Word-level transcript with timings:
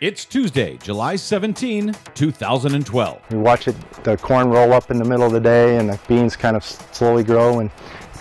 It's 0.00 0.24
Tuesday, 0.24 0.78
July 0.78 1.16
17, 1.16 1.94
2012. 2.14 3.22
You 3.30 3.38
watch 3.38 3.68
it, 3.68 3.76
the 4.02 4.16
corn 4.16 4.48
roll 4.48 4.72
up 4.72 4.90
in 4.90 4.96
the 4.96 5.04
middle 5.04 5.26
of 5.26 5.32
the 5.32 5.40
day 5.40 5.76
and 5.76 5.90
the 5.90 6.00
beans 6.08 6.36
kind 6.36 6.56
of 6.56 6.64
slowly 6.64 7.22
grow 7.22 7.60
and 7.60 7.70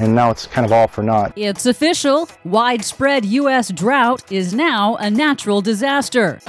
and 0.01 0.13
now 0.13 0.29
it's 0.29 0.45
kind 0.45 0.65
of 0.65 0.73
all 0.73 0.87
for 0.89 1.03
naught. 1.03 1.31
It's 1.37 1.65
official. 1.65 2.29
Widespread 2.43 3.23
U.S. 3.23 3.71
drought 3.71 4.29
is 4.29 4.53
now 4.53 4.97
a 4.97 5.09
natural 5.09 5.61
disaster. 5.61 6.39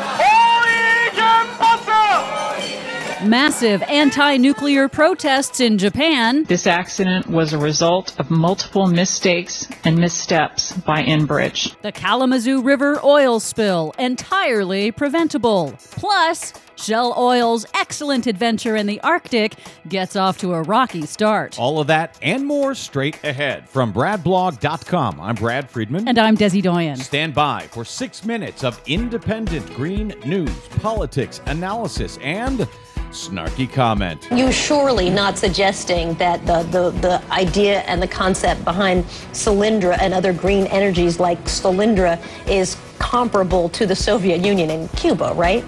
Massive 3.25 3.83
anti 3.83 4.39
nuclear 4.39 4.89
protests 4.89 5.61
in 5.61 5.77
Japan. 5.77 6.45
This 6.45 6.67
accident 6.67 7.27
was 7.27 7.53
a 7.53 7.59
result 7.59 8.19
of 8.19 8.31
multiple 8.31 8.87
mistakes 8.87 9.69
and 9.85 9.99
missteps 9.99 10.73
by 10.73 11.03
Enbridge. 11.03 11.79
The 11.83 11.93
Kalamazoo 11.93 12.63
River 12.63 12.99
oil 13.05 13.39
spill, 13.39 13.93
entirely 13.99 14.91
preventable. 14.91 15.75
Plus, 15.91 16.55
Shell 16.77 17.15
Oil's 17.19 17.67
excellent 17.75 18.27
adventure 18.27 18.75
in 18.75 18.87
the 18.87 19.01
Arctic 19.03 19.55
gets 19.87 20.17
off 20.17 20.39
to 20.39 20.55
a 20.55 20.63
rocky 20.63 21.05
start. 21.05 21.59
All 21.59 21.79
of 21.79 21.89
that 21.89 22.19
and 22.23 22.47
more 22.47 22.75
straight 22.75 23.23
ahead 23.23 23.69
from 23.69 23.93
BradBlog.com. 23.93 25.21
I'm 25.21 25.35
Brad 25.35 25.71
Friedman. 25.71 26.09
And 26.09 26.19
I'm 26.19 26.39
Desi 26.39 26.63
Doyen. 26.63 26.97
Stand 26.97 27.35
by 27.35 27.67
for 27.71 27.85
six 27.85 28.25
minutes 28.25 28.65
of 28.65 28.81
independent 28.87 29.67
green 29.75 30.15
news, 30.25 30.69
politics, 30.81 31.43
analysis, 31.45 32.19
and 32.23 32.67
snarky 33.11 33.71
comment. 33.71 34.29
You 34.31 34.51
surely 34.53 35.11
not 35.11 35.37
suggesting 35.37 36.15
that 36.15 36.45
the, 36.47 36.63
the, 36.65 36.91
the 37.01 37.23
idea 37.33 37.81
and 37.81 38.01
the 38.03 38.09
concept 38.09 38.65
behind 38.65 39.05
Solyndra 39.33 39.99
and 40.01 40.15
other 40.15 40.33
green 40.33 40.67
energies 40.67 41.21
like 41.21 41.43
Solyndra 41.45 42.23
is 42.49 42.77
comparable 42.99 43.69
to 43.71 43.87
the 43.87 43.97
Soviet 43.97 44.45
Union 44.45 44.71
and 44.71 44.91
Cuba, 44.93 45.33
right? 45.35 45.65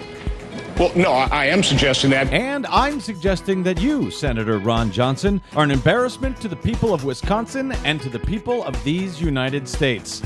Well, 0.77 0.91
no, 0.95 1.11
I 1.11 1.45
am 1.45 1.61
suggesting 1.61 2.09
that. 2.11 2.33
And 2.33 2.65
I'm 2.67 2.99
suggesting 2.99 3.61
that 3.63 3.79
you, 3.79 4.09
Senator 4.09 4.57
Ron 4.57 4.91
Johnson, 4.91 5.39
are 5.55 5.63
an 5.63 5.69
embarrassment 5.69 6.41
to 6.41 6.47
the 6.47 6.55
people 6.55 6.95
of 6.95 7.03
Wisconsin 7.03 7.73
and 7.83 8.01
to 8.01 8.09
the 8.09 8.19
people 8.19 8.63
of 8.63 8.83
these 8.83 9.21
United 9.21 9.67
States. 9.67 10.23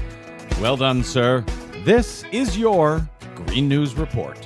Well 0.62 0.78
done, 0.78 1.04
sir. 1.04 1.44
This 1.84 2.24
is 2.32 2.58
your 2.58 3.08
Green 3.36 3.68
News 3.68 3.96
Report. 3.96 4.38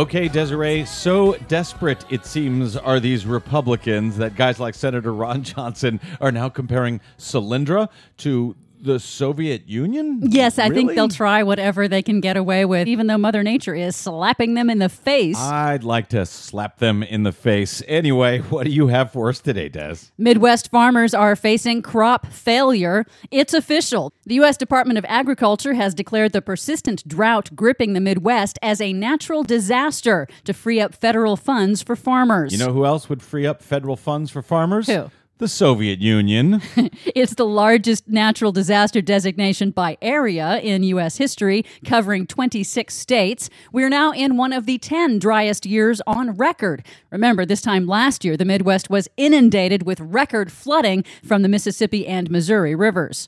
Okay, 0.00 0.28
Desiree, 0.28 0.86
so 0.86 1.34
desperate 1.46 2.06
it 2.08 2.24
seems 2.24 2.74
are 2.74 3.00
these 3.00 3.26
Republicans 3.26 4.16
that 4.16 4.34
guys 4.34 4.58
like 4.58 4.74
Senator 4.74 5.12
Ron 5.12 5.42
Johnson 5.42 6.00
are 6.22 6.32
now 6.32 6.48
comparing 6.48 7.02
Solyndra 7.18 7.86
to 8.16 8.56
the 8.82 8.98
Soviet 8.98 9.68
Union? 9.68 10.20
Yes, 10.22 10.58
I 10.58 10.64
Really? 10.68 10.74
think 10.76 10.94
they'll 10.94 11.08
try 11.08 11.42
whatever 11.42 11.86
they 11.88 12.02
can 12.02 12.20
get 12.20 12.36
away 12.36 12.64
with, 12.64 12.88
even 12.88 13.06
though 13.06 13.18
Mother 13.18 13.42
Nature 13.42 13.74
is 13.74 13.96
slapping 13.96 14.54
them 14.54 14.70
in 14.70 14.78
the 14.78 14.88
face. 14.88 15.38
I'd 15.38 15.84
like 15.84 16.08
to 16.10 16.24
slap 16.26 16.78
them 16.78 17.02
in 17.02 17.22
the 17.22 17.32
face. 17.32 17.82
Anyway, 17.86 18.38
what 18.50 18.64
do 18.64 18.70
you 18.72 18.88
have 18.88 19.12
for 19.12 19.28
us 19.28 19.40
today, 19.40 19.68
Des? 19.68 19.96
Midwest 20.18 20.70
farmers 20.70 21.14
are 21.14 21.36
facing 21.36 21.82
crop 21.82 22.26
failure. 22.28 23.04
It's 23.30 23.54
official. 23.54 24.12
The 24.26 24.36
U.S. 24.36 24.56
Department 24.56 24.98
of 24.98 25.04
Agriculture 25.08 25.74
has 25.74 25.94
declared 25.94 26.32
the 26.32 26.42
persistent 26.42 27.06
drought 27.06 27.50
gripping 27.54 27.92
the 27.92 28.00
Midwest 28.00 28.58
as 28.62 28.80
a 28.80 28.92
natural 28.92 29.42
disaster 29.42 30.26
to 30.44 30.52
free 30.52 30.80
up 30.80 30.94
federal 30.94 31.36
funds 31.36 31.82
for 31.82 31.96
farmers. 31.96 32.52
You 32.52 32.58
know 32.58 32.72
who 32.72 32.84
else 32.84 33.08
would 33.08 33.22
free 33.22 33.46
up 33.46 33.62
federal 33.62 33.96
funds 33.96 34.30
for 34.30 34.42
farmers? 34.42 34.86
Who? 34.86 35.10
The 35.40 35.48
Soviet 35.48 36.00
Union. 36.00 36.60
It's 37.14 37.34
the 37.34 37.46
largest 37.46 38.08
natural 38.08 38.52
disaster 38.52 39.00
designation 39.00 39.70
by 39.70 39.96
area 40.02 40.58
in 40.58 40.82
U.S. 40.82 41.16
history, 41.16 41.64
covering 41.84 42.26
26 42.26 42.94
states. 42.94 43.48
We're 43.72 43.88
now 43.88 44.12
in 44.12 44.36
one 44.36 44.52
of 44.52 44.66
the 44.66 44.76
10 44.76 45.18
driest 45.18 45.64
years 45.64 46.02
on 46.06 46.32
record. 46.32 46.84
Remember, 47.10 47.46
this 47.46 47.62
time 47.62 47.86
last 47.86 48.22
year, 48.22 48.36
the 48.36 48.44
Midwest 48.44 48.90
was 48.90 49.08
inundated 49.16 49.84
with 49.84 49.98
record 50.00 50.52
flooding 50.52 51.04
from 51.24 51.40
the 51.40 51.48
Mississippi 51.48 52.06
and 52.06 52.30
Missouri 52.30 52.74
rivers. 52.74 53.26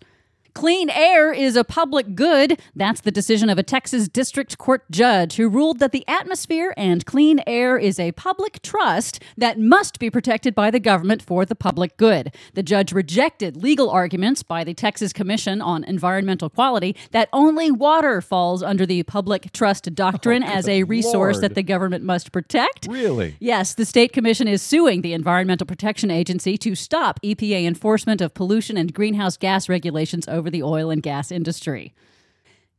Clean 0.55 0.91
air 0.91 1.33
is 1.33 1.57
a 1.57 1.65
public 1.65 2.15
good. 2.15 2.61
That's 2.77 3.01
the 3.01 3.11
decision 3.11 3.49
of 3.49 3.59
a 3.59 3.63
Texas 3.63 4.07
district 4.07 4.59
court 4.59 4.89
judge 4.91 5.37
who 5.37 5.49
ruled 5.49 5.79
that 5.79 5.93
the 5.93 6.07
atmosphere 6.07 6.75
and 6.77 7.05
clean 7.07 7.41
air 7.47 7.79
is 7.79 7.99
a 7.99 8.13
public 8.13 8.61
trust 8.63 9.23
that 9.37 9.59
must 9.59 9.99
be 9.99 10.11
protected 10.11 10.55
by 10.55 10.71
the 10.71 10.79
government 10.79 11.23
for 11.23 11.45
the 11.45 11.55
public 11.55 11.97
good. 11.97 12.35
The 12.53 12.63
judge 12.63 12.93
rejected 12.93 13.63
legal 13.63 13.89
arguments 13.89 14.43
by 14.43 14.63
the 14.63 14.75
Texas 14.75 15.13
Commission 15.13 15.63
on 15.63 15.85
Environmental 15.85 16.51
Quality 16.51 16.97
that 17.13 17.31
only 17.33 17.71
water 17.71 18.21
falls 18.21 18.63
under 18.63 18.85
the 18.85 19.03
public 19.05 19.53
trust 19.53 19.93
doctrine 19.95 20.45
oh, 20.45 20.49
as 20.49 20.69
a 20.69 20.83
resource 20.85 21.37
Lord. 21.37 21.45
that 21.45 21.55
the 21.55 21.63
government 21.63 22.05
must 22.05 22.31
protect. 22.31 22.87
Really? 22.89 23.37
Yes, 23.41 23.75
the 23.75 23.87
state 23.87 24.13
commission 24.13 24.47
is 24.47 24.61
suing 24.61 25.01
the 25.01 25.15
Environmental 25.15 25.67
Protection 25.67 26.11
Agency 26.11 26.59
to 26.59 26.75
stop 26.75 27.21
EPA 27.23 27.67
enforcement 27.67 28.21
of 28.21 28.35
pollution 28.35 28.77
and 28.77 28.93
greenhouse 28.93 29.37
gas 29.37 29.69
regulations 29.69 30.29
over 30.29 30.42
the 30.51 30.63
oil 30.63 30.91
and 30.91 31.03
gas 31.03 31.31
industry. 31.31 31.95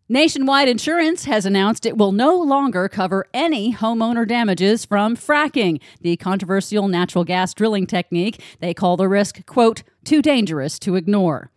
Nationwide 0.09 0.68
Insurance 0.68 1.24
has 1.25 1.46
announced 1.46 1.85
it 1.85 1.97
will 1.97 2.12
no 2.12 2.35
longer 2.35 2.90
cover 2.90 3.25
any 3.34 3.74
homeowner 3.74 4.28
damages 4.28 4.84
from 4.84 5.16
fracking, 5.16 5.79
the 6.02 6.18
controversial 6.18 6.90
natural 6.90 7.23
gas 7.23 7.53
drilling 7.53 7.88
technique. 7.88 8.41
They 8.59 8.73
call 8.73 8.97
the 8.97 9.07
risk, 9.07 9.46
quote, 9.46 9.84
too 10.03 10.22
dangerous 10.22 10.78
to 10.79 10.96
ignore. 10.96 11.52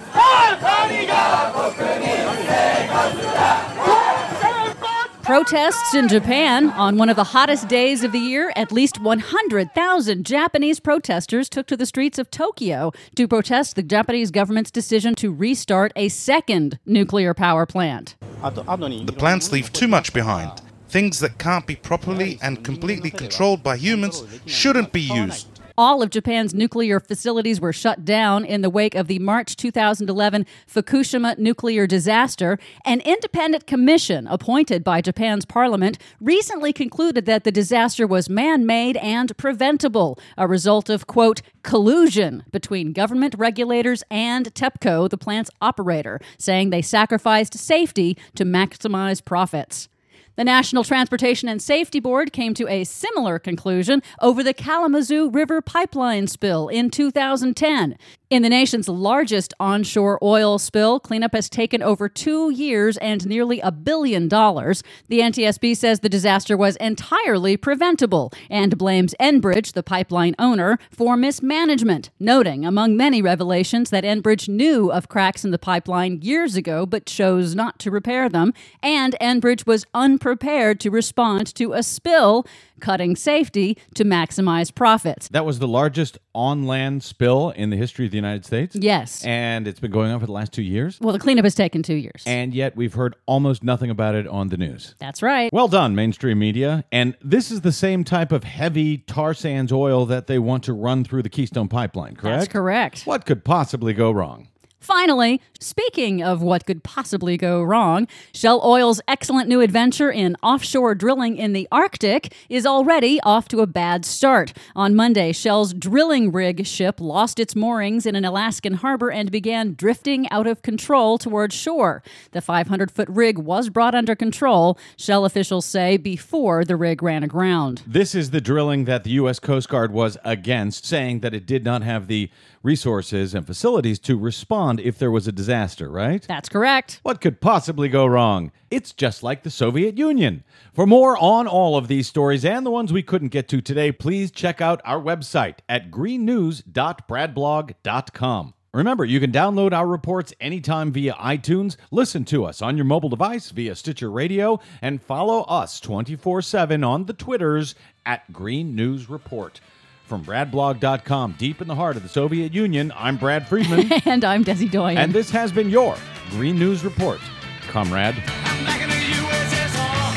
Protests 5.27 5.93
in 5.93 6.07
Japan. 6.07 6.71
On 6.71 6.99
one 6.99 7.09
of 7.09 7.17
the 7.17 7.25
hottest 7.25 7.67
days 7.67 8.05
of 8.05 8.13
the 8.13 8.19
year, 8.21 8.53
at 8.55 8.71
least 8.71 9.01
100,000 9.01 10.25
Japanese 10.25 10.79
protesters 10.79 11.49
took 11.49 11.67
to 11.67 11.77
the 11.77 11.85
streets 11.85 12.21
of 12.21 12.31
Tokyo 12.31 12.93
to 13.17 13.27
protest 13.27 13.75
the 13.75 13.83
Japanese 13.83 14.31
government's 14.31 14.71
decision 14.71 15.17
to 15.17 15.33
restart 15.33 15.91
a 15.97 16.11
second 16.11 16.79
nuclear 16.87 17.35
power 17.35 17.67
plant. 17.67 18.15
The 18.41 19.15
plants 19.19 19.51
leave 19.51 19.73
too 19.73 19.89
much 19.89 20.13
behind. 20.13 20.63
Things 20.89 21.19
that 21.19 21.39
can't 21.39 21.67
be 21.67 21.75
properly 21.75 22.39
and 22.41 22.65
completely 22.65 23.11
controlled 23.11 23.65
by 23.65 23.79
humans 23.79 24.23
shouldn't 24.47 24.93
be 24.93 25.01
used. 25.01 25.49
All 25.79 26.03
of 26.03 26.09
Japan's 26.09 26.55
nuclear 26.55 26.99
facilities 26.99 27.61
were 27.61 27.73
shut 27.73 28.03
down 28.03 28.47
in 28.47 28.63
the 28.63 28.71
wake 28.71 28.95
of 28.95 29.09
the 29.09 29.19
March 29.19 29.57
2011 29.57 30.47
Fukushima 30.67 31.37
nuclear 31.37 31.87
disaster. 31.87 32.59
An 32.87 33.01
independent 33.01 33.67
commission 33.67 34.27
appointed 34.27 34.83
by 34.83 35.03
Japan's 35.03 35.45
parliament 35.45 35.99
recently 36.19 36.73
concluded 36.73 37.27
that 37.27 37.45
the 37.45 37.53
disaster 37.53 38.07
was 38.07 38.31
man 38.31 38.65
made 38.65 38.97
and 38.97 39.37
preventable, 39.37 40.19
a 40.39 40.49
result 40.49 40.89
of, 40.89 41.07
quote, 41.07 41.43
collusion 41.63 42.45
between 42.51 42.95
government 42.95 43.35
regulators 43.37 44.03
and 44.11 44.55
TEPCO, 44.55 45.11
the 45.11 45.19
plant's 45.19 45.51
operator, 45.61 46.19
saying 46.39 46.71
they 46.71 46.81
sacrificed 46.81 47.53
safety 47.53 48.17
to 48.35 48.47
maximize 48.47 49.23
profits. 49.23 49.91
The 50.37 50.45
National 50.45 50.85
Transportation 50.85 51.49
and 51.49 51.63
Safety 51.63 51.99
Board 51.99 52.31
came 52.31 52.53
to 52.55 52.69
a 52.69 52.85
similar 52.85 53.39
conclusion 53.39 54.03
over 54.21 54.43
the 54.43 54.53
Kalamazoo 54.53 55.31
River 55.31 55.63
pipeline 55.63 56.27
spill 56.27 56.69
in 56.69 56.91
2010. 56.91 57.97
In 58.29 58.43
the 58.43 58.51
nation's 58.51 58.89
largest 58.89 59.55
onshore 59.61 60.19
oil 60.21 60.59
spill, 60.59 61.01
cleanup 61.01 61.33
has 61.33 61.49
taken 61.49 61.81
over 61.81 62.09
two 62.09 62.51
years 62.51 62.99
and 62.99 63.25
nearly 63.25 63.61
a 63.61 63.71
billion 63.71 64.29
dollars. 64.29 64.83
The 65.09 65.21
NTSB 65.21 65.75
says 65.77 66.01
the 66.01 66.09
disaster 66.09 66.57
was 66.57 66.77
entirely 66.77 67.57
preventable 67.57 68.33
and 68.51 68.77
blames 68.77 69.15
Enbridge, 69.19 69.73
the 69.73 69.85
pipeline 69.85 70.35
owner, 70.39 70.79
for 70.91 71.17
mismanagement, 71.17 72.11
noting, 72.19 72.67
among 72.67 72.97
many 72.97 73.23
revelations, 73.23 73.91
that 73.91 74.05
Enbridge 74.05 74.49
knew 74.49 74.91
of 74.91 75.09
cracks 75.09 75.45
in 75.45 75.53
the 75.53 75.59
pipeline 75.59 76.21
years 76.21 76.57
ago 76.57 76.85
but 76.85 77.07
chose 77.07 77.55
not 77.55 77.79
to 77.79 77.93
repair 77.93 78.29
them, 78.29 78.53
and 78.83 79.15
Enbridge 79.21 79.67
was 79.67 79.87
unprepared 79.95 80.26
to 80.35 80.91
respond 80.91 81.55
to 81.55 81.73
a 81.73 81.83
spill, 81.83 82.47
cutting 82.81 83.17
safety 83.17 83.79
to 83.95 84.05
maximize 84.05 84.75
profits. 84.75 85.29
That 85.29 85.45
was 85.45 85.59
the 85.59 85.69
largest 85.69 86.19
on 86.35 86.67
land 86.67 87.03
spill 87.03 87.51
in 87.51 87.71
the 87.71 87.77
history 87.77 88.07
of 88.07 88.11
the 88.11 88.17
United 88.17 88.45
States. 88.45 88.77
Yes. 88.77 89.25
And 89.25 89.67
it's 89.69 89.81
been 89.81 89.91
going 89.91 90.11
on 90.11 90.21
for 90.21 90.27
the 90.27 90.33
last 90.33 90.53
two 90.53 90.63
years. 90.63 90.99
Well, 91.01 91.13
the 91.13 91.19
cleanup 91.19 91.45
has 91.45 91.55
taken 91.55 91.83
two 91.83 91.95
years. 91.95 92.23
And 92.27 92.55
yet 92.55 92.77
we've 92.77 92.95
heard 92.95 93.15
almost 93.27 93.63
nothing 93.63 93.91
about 93.91 94.15
it 94.15 94.27
on 94.27 94.49
the 94.49 94.57
news. 94.57 94.95
That's 94.99 95.23
right. 95.23 95.53
Well 95.53 95.69
done, 95.69 95.95
mainstream 95.95 96.39
media. 96.39 96.85
And 96.91 97.17
this 97.23 97.51
is 97.51 97.63
the 97.63 97.73
same 97.73 98.05
type 98.05 98.33
of 98.33 98.45
heavy 98.45 98.99
tar 98.99 99.35
sands 99.35 99.73
oil 99.73 100.07
that 100.07 100.27
they 100.27 100.39
want 100.39 100.65
to 100.65 100.73
run 100.73 101.05
through 101.05 101.23
the 101.23 101.31
Keystone 101.31 101.69
Pipeline, 101.69 102.17
correct? 102.17 102.41
That's 102.41 102.53
correct. 102.53 103.07
What 103.07 103.27
could 103.27 103.45
possibly 103.45 103.95
go 103.95 104.11
wrong? 104.11 104.49
Finally, 104.79 105.41
speaking 105.59 106.23
of 106.23 106.43
what 106.43 106.67
could 106.67 106.85
possibly 106.85 107.37
go 107.37 107.63
wrong, 107.63 108.07
Shell 108.33 108.61
Oil's 108.63 109.01
excellent 109.09 109.49
new 109.49 109.61
adventure 109.61 110.11
in 110.11 110.37
offshore 110.43 110.95
drilling 110.95 111.37
in 111.37 111.55
the 111.55 111.67
Arctic 111.73 112.33
is 112.49 112.67
already 112.67 113.19
off 113.23 113.49
to 113.49 113.61
a 113.61 113.67
bad 113.67 114.05
start. 114.05 114.53
On 114.77 114.95
Monday, 114.95 115.33
Shell's 115.33 115.73
drilling 115.73 116.31
rig 116.31 116.67
ship 116.67 117.01
lost 117.01 117.41
its 117.41 117.57
moorings 117.57 118.07
in 118.07 118.15
an 118.15 118.25
Alaskan 118.25 118.75
harbor 118.75 119.11
and 119.11 119.31
began 119.31 119.75
drifting 119.75 120.29
out 120.31 120.47
of 120.47 120.63
control 120.63 121.19
towards 121.19 121.55
shore. 121.55 122.03
The 122.33 122.43
500 122.43 122.91
foot 122.91 123.09
rig 123.09 123.39
was 123.39 123.71
brought 123.71 123.95
under 123.95 124.15
control, 124.15 124.79
Shell 124.97 125.25
officials 125.25 125.65
say, 125.65 125.97
before 125.97 126.65
the 126.65 126.77
rig 126.77 127.03
ran 127.03 127.25
aground. 127.25 127.83
This 127.87 128.15
is 128.15 128.31
the 128.31 128.41
drilling 128.41 128.85
that 128.85 129.05
the 129.05 129.11
U.S. 129.13 129.39
Coast 129.39 129.69
Guard 129.69 129.91
was 129.91 130.19
against, 130.25 130.85
saying 130.85 131.21
that 131.21 131.35
it 131.35 131.47
did 131.47 131.65
not 131.65 131.83
have 131.83 132.07
the 132.07 132.31
resources 132.63 133.33
and 133.33 133.47
facilities 133.47 133.99
to 134.01 134.19
respond 134.19 134.66
if 134.79 134.99
there 134.99 135.11
was 135.11 135.27
a 135.27 135.33
disaster, 135.33 135.89
right? 135.89 136.25
That's 136.29 136.49
correct. 136.49 137.01
What 137.03 137.21
could 137.21 137.41
possibly 137.41 137.89
go 137.89 138.07
wrong? 138.07 138.53
It's 138.71 138.93
just 138.93 139.23
like 139.23 139.43
the 139.43 139.51
Soviet 139.51 139.97
Union. 139.97 140.45
For 140.73 140.87
more 140.87 141.17
on 141.19 141.47
all 141.47 141.77
of 141.77 141.89
these 141.89 142.07
stories 142.07 142.45
and 142.45 142.67
the 142.67 142.71
ones 142.71 142.93
we 142.93 143.03
couldn't 143.03 143.29
get 143.29 143.49
to 143.49 143.61
today, 143.61 143.93
please 143.93 144.31
check 144.31 144.61
out 144.61 144.81
our 144.85 145.01
website 145.01 145.59
at 145.69 145.91
greennews.bradblog.com. 145.91 148.55
Remember, 148.77 149.07
you 149.07 149.21
can 149.21 149.33
download 149.33 149.73
our 149.73 149.87
reports 149.87 150.35
anytime 150.39 150.93
via 150.93 151.15
iTunes, 151.15 151.79
listen 151.91 152.27
to 152.27 152.45
us 152.45 152.61
on 152.61 152.77
your 152.77 152.85
mobile 152.85 153.09
device 153.09 153.51
via 153.51 153.75
Stitcher 153.75 154.11
Radio, 154.11 154.61
and 154.83 155.01
follow 155.01 155.45
us 155.45 155.81
24 155.81 156.43
7 156.43 156.85
on 156.85 157.07
the 157.07 157.15
Twitters 157.15 157.75
at 158.05 158.31
Green 158.35 158.77
News 158.77 159.09
Report. 159.09 159.63
From 160.07 160.25
BradBlog.com, 160.25 161.35
deep 161.37 161.61
in 161.61 161.67
the 161.67 161.75
heart 161.75 161.97
of 161.97 162.05
the 162.05 162.09
Soviet 162.09 162.55
Union, 162.55 162.93
I'm 162.95 163.17
Brad 163.17 163.49
Friedman. 163.49 163.93
and 164.05 164.25
I'm 164.25 164.45
Desi 164.45 164.71
Doyen. 164.71 164.97
And 164.99 165.13
this 165.13 165.31
has 165.31 165.51
been 165.51 165.69
your 165.69 165.97
Green 166.31 166.57
News 166.57 166.85
Report, 166.85 167.19
comrade. 167.63 168.15
Back 168.15 168.83
in 168.83 168.89
the 168.89 168.95
USSR. 168.95 170.15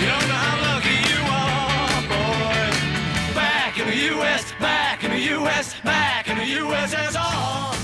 You 0.00 0.06
don't 0.06 0.28
know 0.28 0.34
how 0.34 0.60
lucky 0.68 0.96
you 1.08 1.20
are, 1.32 2.02
boy. 2.12 3.34
Back 3.34 3.78
in 3.78 3.86
the 3.86 3.96
US, 4.14 4.52
back 4.60 5.02
in 5.02 5.12
the 5.12 5.20
US, 5.40 5.80
back 5.80 6.28
in 6.28 6.36
the 6.36 6.44
USSR. 6.44 7.79